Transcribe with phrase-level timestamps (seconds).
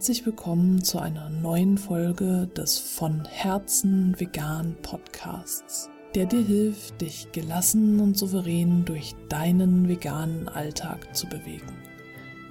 [0.00, 7.30] Herzlich willkommen zu einer neuen Folge des von Herzen vegan Podcasts, der dir hilft, dich
[7.32, 11.76] gelassen und souverän durch deinen veganen Alltag zu bewegen.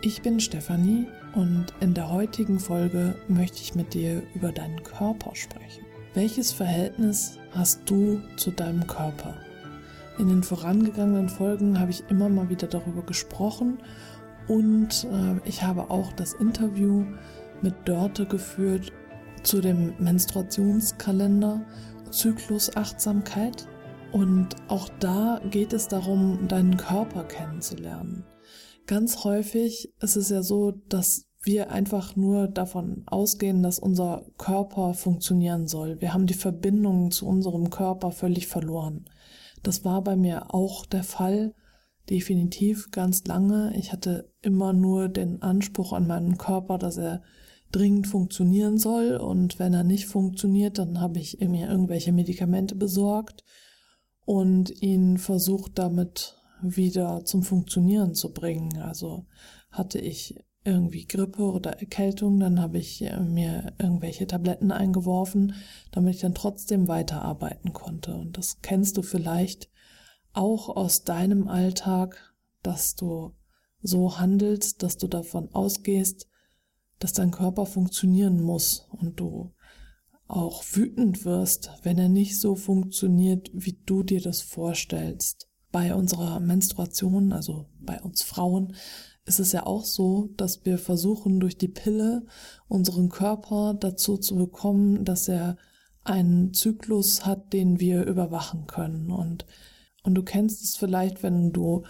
[0.04, 5.36] Ich bin Stefanie und in der heutigen Folge möchte ich mit dir über deinen Körper
[5.36, 5.84] sprechen.
[6.14, 9.34] Welches Verhältnis hast du zu deinem Körper?
[10.20, 13.80] In den vorangegangenen Folgen habe ich immer mal wieder darüber gesprochen
[14.50, 17.06] und äh, ich habe auch das Interview
[17.64, 18.92] mit Dörte geführt
[19.44, 21.66] zu dem Menstruationskalender
[22.12, 23.68] Zyklusachtsamkeit.
[24.12, 28.26] Und auch da geht es darum, deinen Körper kennenzulernen.
[28.88, 34.94] Ganz häufig ist es ja so, dass wir einfach nur davon ausgehen, dass unser Körper
[34.94, 36.02] funktionieren soll.
[36.02, 39.06] Wir haben die Verbindung zu unserem Körper völlig verloren.
[39.64, 41.54] Das war bei mir auch der Fall
[42.10, 43.74] definitiv ganz lange.
[43.78, 47.22] Ich hatte immer nur den Anspruch an meinen Körper, dass er
[47.72, 53.44] dringend funktionieren soll und wenn er nicht funktioniert, dann habe ich mir irgendwelche Medikamente besorgt
[54.26, 58.80] und ihn versucht damit wieder zum Funktionieren zu bringen.
[58.82, 59.26] Also
[59.72, 65.54] hatte ich irgendwie Grippe oder Erkältung, dann habe ich mir irgendwelche Tabletten eingeworfen,
[65.92, 68.16] damit ich dann trotzdem weiterarbeiten konnte.
[68.16, 69.70] Und das kennst du vielleicht
[70.34, 73.36] auch aus deinem Alltag, dass du
[73.82, 76.28] so handelst, dass du davon ausgehst,
[77.00, 79.54] dass dein Körper funktionieren muss und du
[80.28, 85.48] auch wütend wirst, wenn er nicht so funktioniert, wie du dir das vorstellst.
[85.72, 88.76] Bei unserer Menstruation, also bei uns Frauen,
[89.26, 92.26] ist es ja auch so, dass wir versuchen, durch die Pille
[92.68, 95.58] unseren Körper dazu zu bekommen, dass er
[96.04, 99.12] einen Zyklus hat, den wir überwachen können.
[99.12, 99.46] Und
[100.04, 101.84] und du kennst es vielleicht, wenn du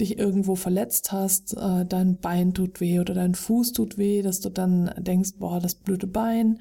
[0.00, 4.40] dich irgendwo verletzt hast, äh, dein Bein tut weh oder dein Fuß tut weh, dass
[4.40, 6.60] du dann denkst, boah, das blöde Bein,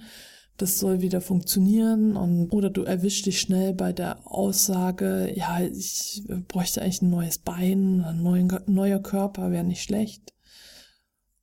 [0.58, 6.24] das soll wieder funktionieren und oder du erwischst dich schnell bei der Aussage, ja, ich
[6.48, 8.24] bräuchte eigentlich ein neues Bein, ein
[8.66, 10.34] neuer, Körper wäre nicht schlecht.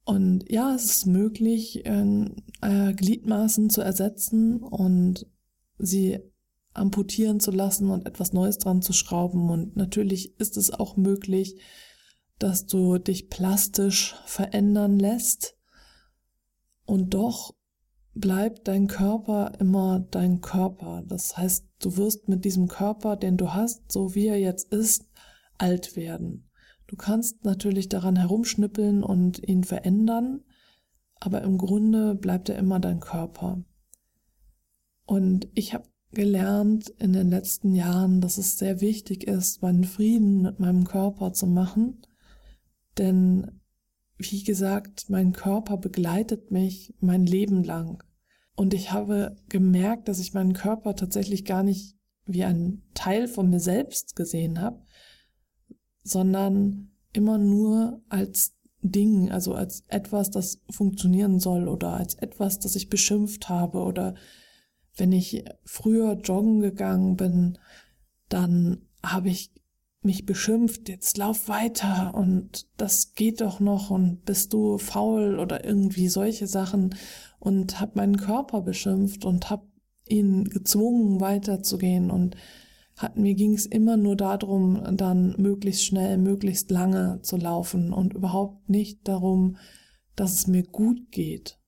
[0.04, 5.26] Und ja, es ist möglich, äh, Gliedmaßen zu ersetzen und
[5.78, 6.18] sie
[6.74, 9.50] amputieren zu lassen und etwas Neues dran zu schrauben.
[9.50, 11.60] Und natürlich ist es auch möglich,
[12.38, 15.56] dass du dich plastisch verändern lässt.
[16.84, 17.54] Und doch
[18.14, 21.02] bleibt dein Körper immer dein Körper.
[21.06, 25.06] Das heißt, du wirst mit diesem Körper, den du hast, so wie er jetzt ist,
[25.58, 26.50] alt werden.
[26.86, 30.42] Du kannst natürlich daran herumschnippeln und ihn verändern,
[31.20, 33.64] aber im Grunde bleibt er immer dein Körper.
[35.06, 40.42] Und ich habe gelernt in den letzten Jahren, dass es sehr wichtig ist, meinen Frieden
[40.42, 42.02] mit meinem Körper zu machen.
[42.98, 43.60] Denn,
[44.18, 48.02] wie gesagt, mein Körper begleitet mich mein Leben lang.
[48.54, 51.96] Und ich habe gemerkt, dass ich meinen Körper tatsächlich gar nicht
[52.26, 54.84] wie ein Teil von mir selbst gesehen habe,
[56.02, 62.76] sondern immer nur als Ding, also als etwas, das funktionieren soll oder als etwas, das
[62.76, 64.14] ich beschimpft habe oder
[64.96, 67.58] wenn ich früher joggen gegangen bin,
[68.28, 69.52] dann habe ich
[70.02, 75.64] mich beschimpft, jetzt lauf weiter und das geht doch noch und bist du faul oder
[75.64, 76.96] irgendwie solche Sachen
[77.38, 79.66] und habe meinen Körper beschimpft und habe
[80.08, 82.36] ihn gezwungen weiterzugehen und
[82.96, 88.12] hat, mir ging es immer nur darum, dann möglichst schnell, möglichst lange zu laufen und
[88.12, 89.56] überhaupt nicht darum,
[90.16, 91.61] dass es mir gut geht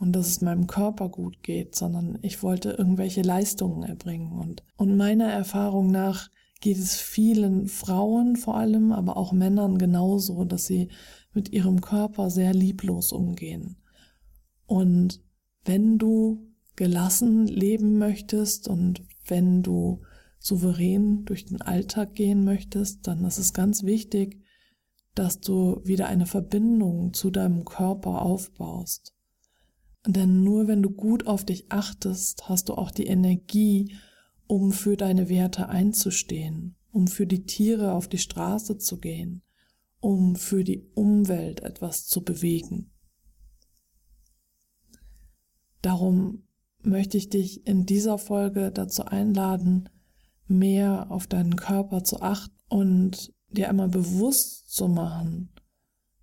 [0.00, 4.32] und dass es meinem Körper gut geht, sondern ich wollte irgendwelche Leistungen erbringen.
[4.32, 6.30] Und, und meiner Erfahrung nach
[6.62, 10.88] geht es vielen Frauen vor allem, aber auch Männern genauso, dass sie
[11.34, 13.76] mit ihrem Körper sehr lieblos umgehen.
[14.64, 15.22] Und
[15.66, 20.00] wenn du gelassen leben möchtest und wenn du
[20.38, 24.40] souverän durch den Alltag gehen möchtest, dann ist es ganz wichtig,
[25.14, 29.14] dass du wieder eine Verbindung zu deinem Körper aufbaust.
[30.06, 33.94] Denn nur wenn du gut auf dich achtest, hast du auch die Energie,
[34.46, 39.42] um für deine Werte einzustehen, um für die Tiere auf die Straße zu gehen,
[40.00, 42.90] um für die Umwelt etwas zu bewegen.
[45.82, 46.44] Darum
[46.82, 49.88] möchte ich dich in dieser Folge dazu einladen,
[50.46, 55.50] mehr auf deinen Körper zu achten und dir einmal bewusst zu machen,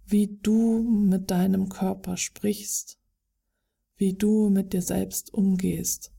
[0.06, 3.00] wie du mit deinem Körper sprichst,
[3.98, 6.14] wie du mit dir selbst umgehst.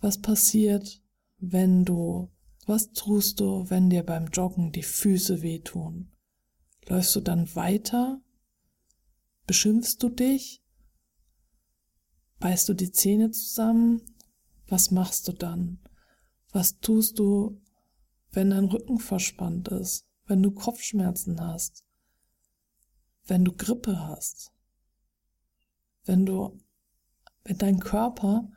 [0.00, 1.02] Was passiert,
[1.38, 2.30] wenn du,
[2.66, 6.12] was tust du, wenn dir beim Joggen die Füße wehtun?
[6.86, 8.20] Läufst du dann weiter?
[9.46, 10.62] Beschimpfst du dich?
[12.40, 14.02] Beißt du die Zähne zusammen?
[14.66, 15.80] Was machst du dann?
[16.50, 17.60] Was tust du,
[18.30, 21.84] wenn dein Rücken verspannt ist, wenn du Kopfschmerzen hast,
[23.24, 24.52] wenn du Grippe hast,
[26.08, 26.58] wenn du,
[27.44, 28.50] wenn dein Körper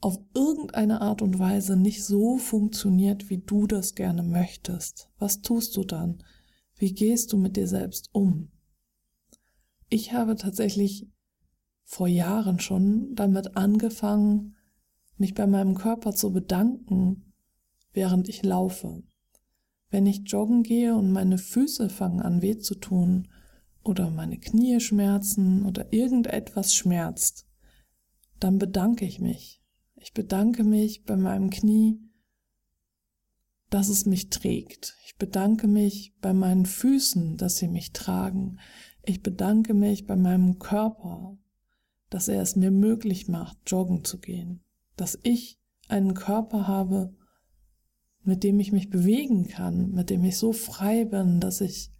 [0.00, 5.76] auf irgendeine Art und Weise nicht so funktioniert, wie du das gerne möchtest, was tust
[5.76, 6.22] du dann?
[6.76, 8.50] Wie gehst du mit dir selbst um?
[9.88, 11.08] Ich habe tatsächlich
[11.84, 14.56] vor Jahren schon damit angefangen,
[15.16, 17.34] mich bei meinem Körper zu bedanken,
[17.92, 19.02] während ich laufe.
[19.90, 23.28] Wenn ich joggen gehe und meine Füße fangen an weh zu tun
[23.82, 27.46] oder meine Knie schmerzen oder irgendetwas schmerzt,
[28.38, 29.60] dann bedanke ich mich
[30.00, 32.00] ich bedanke mich bei meinem Knie,
[33.68, 34.96] dass es mich trägt.
[35.04, 38.58] Ich bedanke mich bei meinen Füßen, dass sie mich tragen.
[39.04, 41.36] Ich bedanke mich bei meinem Körper,
[42.08, 44.64] dass er es mir möglich macht, joggen zu gehen.
[44.96, 47.14] Dass ich einen Körper habe,
[48.22, 51.92] mit dem ich mich bewegen kann, mit dem ich so frei bin, dass ich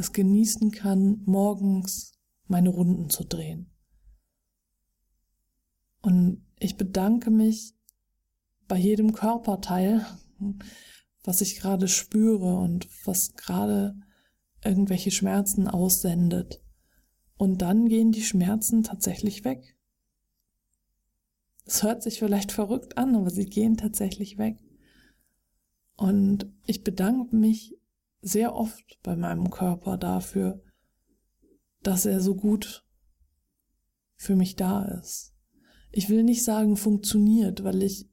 [0.00, 3.70] es genießen kann, morgens meine Runden zu drehen.
[6.02, 7.74] Und ich bedanke mich
[8.66, 10.04] bei jedem Körperteil,
[11.22, 13.94] was ich gerade spüre und was gerade
[14.64, 16.62] irgendwelche Schmerzen aussendet.
[17.36, 19.76] Und dann gehen die Schmerzen tatsächlich weg.
[21.64, 24.58] Es hört sich vielleicht verrückt an, aber sie gehen tatsächlich weg.
[25.96, 27.79] Und ich bedanke mich
[28.20, 30.62] sehr oft bei meinem Körper dafür,
[31.82, 32.84] dass er so gut
[34.16, 35.30] für mich da ist
[35.92, 38.08] ich will nicht sagen funktioniert, weil ich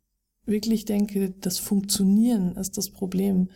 [0.46, 3.50] wirklich denke, das Funktionieren ist das Problem,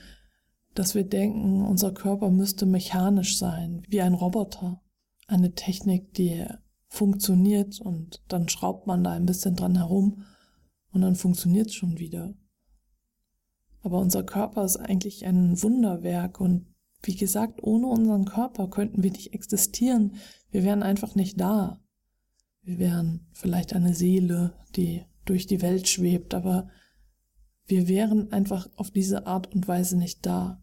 [0.74, 4.82] dass wir denken, unser Körper müsste mechanisch sein, wie ein Roboter.
[5.28, 6.46] Eine Technik, die
[6.88, 10.24] funktioniert und dann schraubt man da ein bisschen dran herum
[10.92, 12.34] und dann funktioniert es schon wieder.
[13.82, 16.68] Aber unser Körper ist eigentlich ein Wunderwerk und
[17.04, 20.16] wie gesagt, ohne unseren Körper könnten wir nicht existieren.
[20.52, 21.82] Wir wären einfach nicht da.
[22.62, 26.70] Wir wären vielleicht eine Seele, die durch die Welt schwebt, aber
[27.66, 30.62] wir wären einfach auf diese Art und Weise nicht da.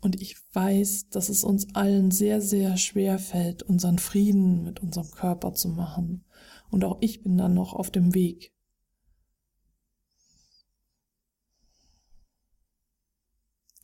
[0.00, 5.10] Und ich weiß, dass es uns allen sehr, sehr schwer fällt, unseren Frieden mit unserem
[5.10, 6.24] Körper zu machen.
[6.70, 8.54] Und auch ich bin dann noch auf dem Weg.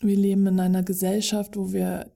[0.04, 2.12] Wir leben in einer Gesellschaft, wo wir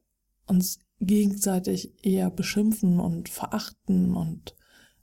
[0.46, 4.54] uns gegenseitig eher beschimpfen und verachten und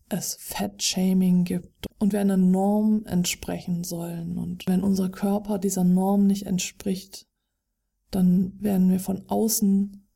[0.07, 4.37] es Fettshaming gibt und wir einer Norm entsprechen sollen.
[4.37, 7.27] Und wenn unser Körper dieser Norm nicht entspricht,
[8.11, 10.07] dann werden wir von außen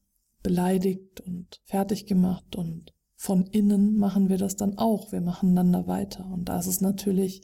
[0.44, 5.12] beleidigt und fertig gemacht und von innen machen wir das dann auch.
[5.12, 6.30] Wir machen dann da weiter.
[6.32, 7.42] Und da ist es natürlich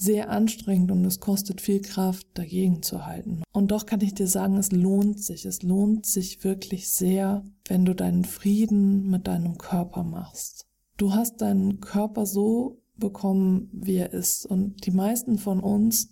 [0.00, 3.42] sehr anstrengend und es kostet viel Kraft, dagegen zu halten.
[3.52, 5.44] Und doch kann ich dir sagen, es lohnt sich.
[5.44, 10.66] Es lohnt sich wirklich sehr, wenn du deinen Frieden mit deinem Körper machst.
[10.96, 14.46] Du hast deinen Körper so bekommen, wie er ist.
[14.46, 16.10] Und die meisten von uns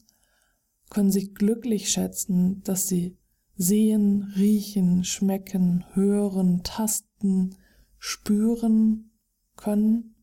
[0.90, 3.16] können sich glücklich schätzen, dass sie
[3.56, 7.54] sehen, riechen, schmecken, hören, tasten,
[7.98, 9.12] spüren
[9.54, 10.15] können,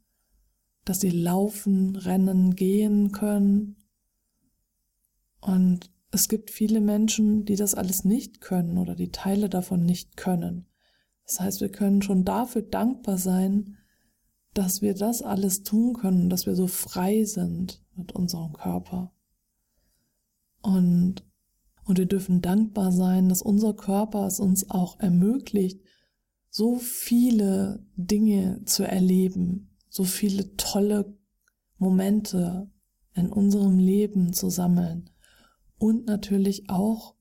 [0.86, 3.78] dass sie laufen, rennen, gehen können.
[5.40, 10.18] Und es gibt viele Menschen, die das alles nicht können oder die Teile davon nicht
[10.18, 10.68] können.
[11.26, 13.78] Das heißt, wir können schon dafür dankbar sein,
[14.54, 19.12] dass wir das alles tun können, dass wir so frei sind mit unserem Körper.
[20.62, 21.26] Und,
[21.86, 25.82] und wir dürfen dankbar sein, dass unser Körper es uns auch ermöglicht,
[26.50, 31.16] so viele Dinge zu erleben, so viele tolle
[31.78, 32.68] Momente
[33.14, 35.12] in unserem Leben zu sammeln
[35.78, 37.16] und natürlich auch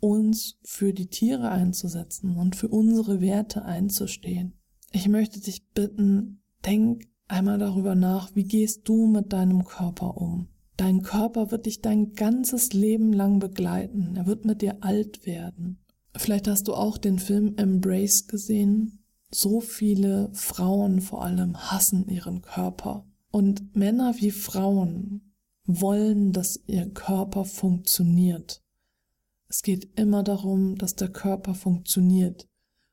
[0.00, 4.54] uns für die Tiere einzusetzen und für unsere Werte einzustehen.
[4.90, 10.48] Ich möchte dich bitten, Denk einmal darüber nach, wie gehst du mit deinem Körper um?
[10.76, 14.16] Dein Körper wird dich dein ganzes Leben lang begleiten.
[14.16, 15.78] Er wird mit dir alt werden.
[16.16, 18.95] Vielleicht hast du auch den Film Embrace gesehen.
[19.30, 23.06] So viele Frauen vor allem hassen ihren Körper.
[23.30, 25.34] Und Männer wie Frauen
[25.66, 28.62] wollen, dass ihr Körper funktioniert.
[29.48, 32.48] Es geht immer darum, dass der Körper funktioniert.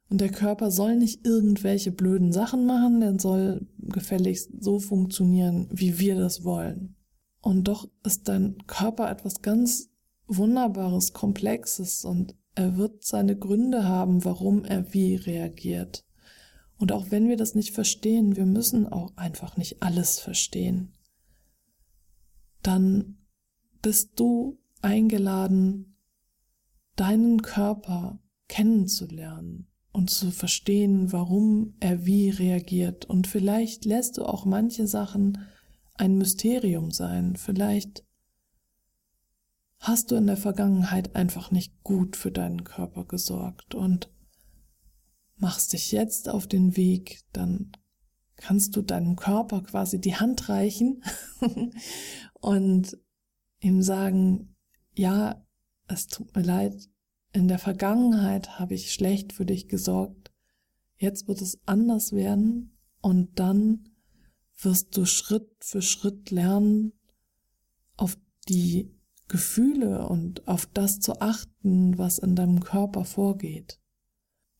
[0.09, 5.97] Und der Körper soll nicht irgendwelche blöden Sachen machen, der soll gefälligst so funktionieren, wie
[5.97, 6.95] wir das wollen.
[7.41, 9.89] Und doch ist dein Körper etwas ganz
[10.27, 16.05] Wunderbares, Komplexes und er wird seine Gründe haben, warum er wie reagiert.
[16.77, 20.93] Und auch wenn wir das nicht verstehen, wir müssen auch einfach nicht alles verstehen.
[22.61, 23.17] dann
[23.81, 25.97] bist du eingeladen,
[26.95, 33.05] deinen Körper kennenzulernen und zu verstehen, warum er wie reagiert.
[33.05, 35.39] Und vielleicht lässt du auch manche Sachen
[35.95, 37.35] ein Mysterium sein.
[37.35, 38.05] Vielleicht
[39.79, 44.09] hast du in der Vergangenheit einfach nicht gut für deinen Körper gesorgt und
[45.35, 47.71] machst dich jetzt auf den Weg, dann
[48.35, 51.03] kannst du deinem Körper quasi die Hand reichen
[52.39, 52.97] und
[53.59, 54.55] ihm sagen,
[54.95, 55.45] ja,
[55.87, 56.89] es tut mir leid,
[57.31, 60.31] in der Vergangenheit habe ich schlecht für dich gesorgt,
[60.97, 63.89] jetzt wird es anders werden und dann
[64.61, 66.93] wirst du Schritt für Schritt lernen,
[67.97, 68.91] auf die
[69.27, 73.79] Gefühle und auf das zu achten, was in deinem Körper vorgeht.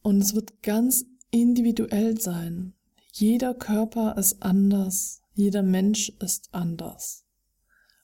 [0.03, 2.73] Und es wird ganz individuell sein.
[3.11, 7.25] Jeder Körper ist anders, jeder Mensch ist anders.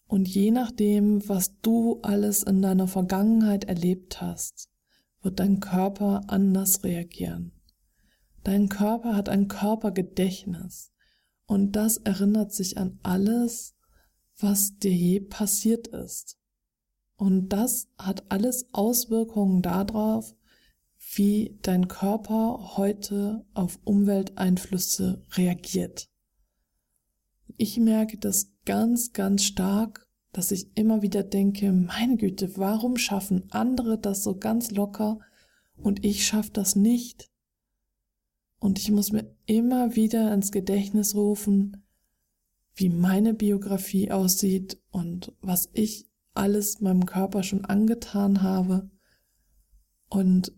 [0.08, 4.70] Und je nachdem, was du alles in deiner Vergangenheit erlebt hast,
[5.22, 7.52] wird dein Körper anders reagieren.
[8.44, 10.92] Dein Körper hat ein Körpergedächtnis
[11.46, 13.76] und das erinnert sich an alles,
[14.40, 16.38] was dir je passiert ist.
[17.18, 20.36] Und das hat alles Auswirkungen darauf,
[21.16, 26.10] wie dein Körper heute auf Umwelteinflüsse reagiert.
[27.58, 33.52] Ich merke das ganz, ganz stark, dass ich immer wieder denke, meine Güte, warum schaffen
[33.52, 35.20] andere das so ganz locker
[35.76, 37.30] und ich schaffe das nicht?
[38.60, 41.84] Und ich muss mir immer wieder ins Gedächtnis rufen,
[42.76, 48.90] wie meine Biografie aussieht und was ich alles meinem Körper schon angetan habe
[50.10, 50.54] und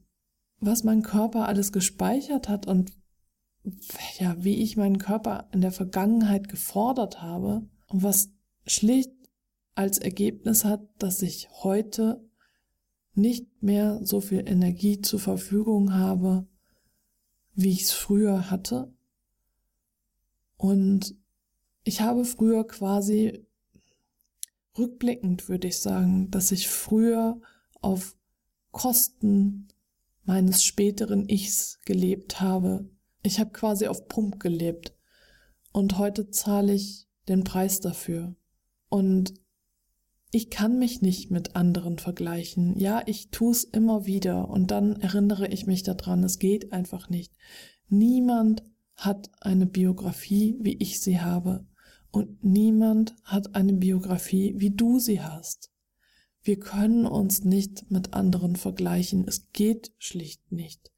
[0.62, 2.92] was mein Körper alles gespeichert hat und
[4.18, 8.32] ja, wie ich meinen Körper in der Vergangenheit gefordert habe und was
[8.66, 9.12] schlicht
[9.76, 12.24] als Ergebnis hat, dass ich heute
[13.14, 16.48] nicht mehr so viel Energie zur Verfügung habe,
[17.54, 18.94] wie ich es früher hatte.
[20.58, 21.16] Und
[21.84, 23.46] ich habe früher quasi
[24.78, 27.42] rückblickend würde ich sagen, dass ich früher
[27.82, 28.16] auf
[28.72, 29.68] Kosten
[30.24, 32.90] meines späteren Ichs gelebt habe.
[33.24, 34.96] Ich habe quasi auf Pump gelebt
[35.72, 38.36] und heute zahle ich den Preis dafür.
[38.90, 39.34] Und
[40.32, 42.78] ich kann mich nicht mit anderen vergleichen.
[42.80, 47.10] Ja, ich tue es immer wieder und dann erinnere ich mich daran, es geht einfach
[47.10, 47.34] nicht.
[47.90, 48.64] Niemand
[48.96, 51.66] hat eine Biografie, wie ich sie habe.
[52.12, 55.71] Und niemand hat eine Biografie, wie du sie hast.
[56.44, 59.28] Wir können uns nicht mit anderen vergleichen.
[59.28, 60.92] Es geht schlicht nicht.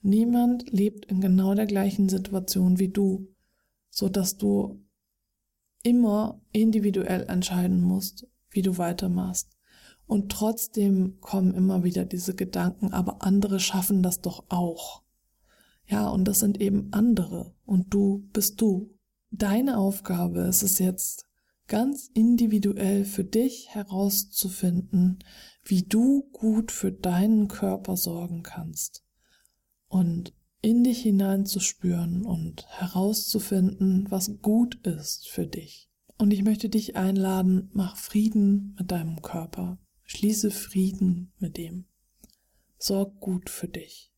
[0.00, 3.28] Niemand lebt in genau der gleichen Situation wie du,
[3.90, 4.82] so dass du
[5.82, 9.56] immer individuell entscheiden musst, wie du weitermachst.
[10.06, 15.02] Und trotzdem kommen immer wieder diese Gedanken, aber andere schaffen das doch auch.
[15.86, 18.94] Ja, und das sind eben andere und du bist du.
[19.30, 21.27] Deine Aufgabe ist es jetzt,
[21.68, 25.18] ganz individuell für dich herauszufinden,
[25.62, 29.04] wie du gut für deinen Körper sorgen kannst
[29.86, 35.88] und in dich hineinzuspüren und herauszufinden, was gut ist für dich.
[36.16, 39.78] Und ich möchte dich einladen, mach Frieden mit deinem Körper.
[40.02, 41.84] Schließe Frieden mit dem.
[42.78, 44.12] Sorg gut für dich.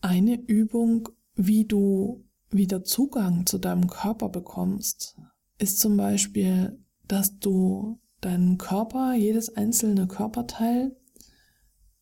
[0.00, 5.16] Eine Übung, wie du wieder Zugang zu deinem Körper bekommst,
[5.60, 10.96] ist zum Beispiel, dass du deinen Körper, jedes einzelne Körperteil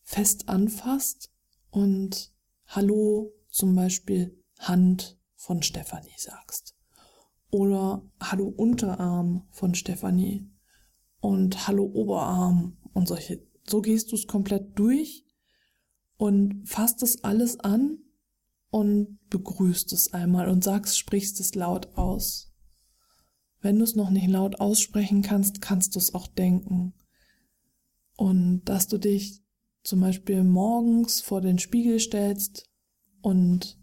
[0.02, 1.30] fest anfasst
[1.70, 2.32] und
[2.66, 6.76] Hallo zum Beispiel Hand von Stefanie sagst
[7.50, 10.50] oder Hallo Unterarm von Stefanie
[11.20, 13.46] und Hallo Oberarm und solche.
[13.66, 15.24] So gehst du es komplett durch
[16.16, 17.98] und fasst es alles an
[18.70, 22.47] und begrüßt es einmal und sagst, sprichst es laut aus.
[23.60, 26.94] Wenn du es noch nicht laut aussprechen kannst, kannst du es auch denken.
[28.16, 29.42] Und dass du dich
[29.82, 32.68] zum Beispiel morgens vor den Spiegel stellst
[33.20, 33.78] und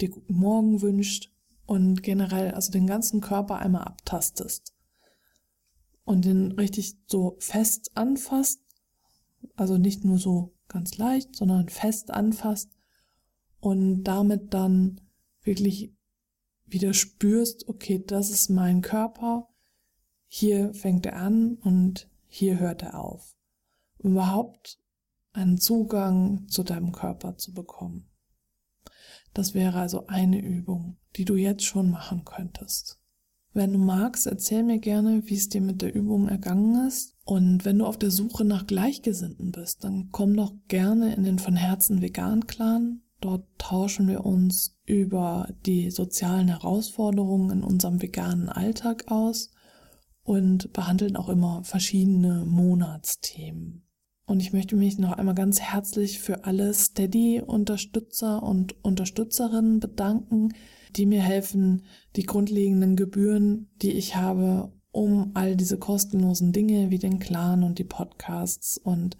[0.00, 1.32] dir guten Morgen wünscht
[1.66, 4.74] und generell also den ganzen Körper einmal abtastest
[6.04, 8.60] und den richtig so fest anfasst,
[9.56, 12.70] also nicht nur so ganz leicht, sondern fest anfasst
[13.60, 15.00] und damit dann
[15.42, 15.94] wirklich
[16.70, 19.48] wieder spürst, okay, das ist mein Körper,
[20.26, 23.36] hier fängt er an und hier hört er auf.
[23.98, 24.78] Um überhaupt
[25.32, 28.08] einen Zugang zu deinem Körper zu bekommen.
[29.34, 33.00] Das wäre also eine Übung, die du jetzt schon machen könntest.
[33.52, 37.16] Wenn du magst, erzähl mir gerne, wie es dir mit der Übung ergangen ist.
[37.24, 41.38] Und wenn du auf der Suche nach Gleichgesinnten bist, dann komm doch gerne in den
[41.40, 43.02] von Herzen vegan Clan.
[43.20, 49.50] Dort tauschen wir uns über die sozialen Herausforderungen in unserem veganen Alltag aus
[50.22, 53.86] und behandeln auch immer verschiedene Monatsthemen.
[54.26, 60.54] Und ich möchte mich noch einmal ganz herzlich für alle Steady-Unterstützer und Unterstützerinnen bedanken,
[60.94, 61.84] die mir helfen,
[62.16, 67.78] die grundlegenden Gebühren, die ich habe, um all diese kostenlosen Dinge wie den Clan und
[67.78, 69.16] die Podcasts und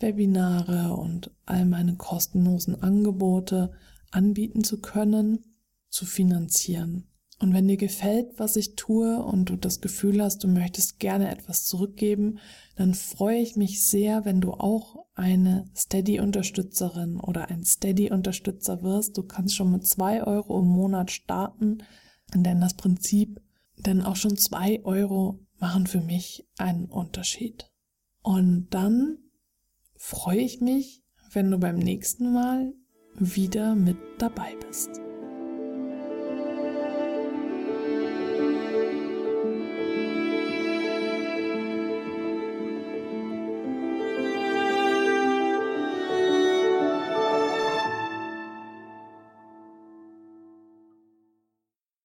[0.00, 3.72] Webinare und all meine kostenlosen Angebote
[4.10, 5.38] anbieten zu können,
[5.88, 7.06] zu finanzieren.
[7.42, 11.28] Und wenn dir gefällt, was ich tue und du das Gefühl hast, du möchtest gerne
[11.28, 12.38] etwas zurückgeben,
[12.76, 19.18] dann freue ich mich sehr, wenn du auch eine Steady-Unterstützerin oder ein Steady-Unterstützer wirst.
[19.18, 21.78] Du kannst schon mit zwei Euro im Monat starten,
[22.32, 23.40] denn das Prinzip,
[23.86, 27.70] denn auch schon zwei Euro machen für mich einen Unterschied.
[28.22, 29.18] Und dann
[29.96, 32.72] freue ich mich, wenn du beim nächsten Mal
[33.14, 35.11] wieder mit dabei bist.